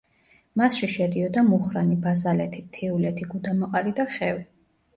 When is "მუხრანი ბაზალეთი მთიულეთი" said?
1.51-3.31